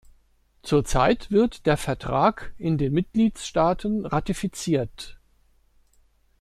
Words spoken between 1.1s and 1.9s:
wird der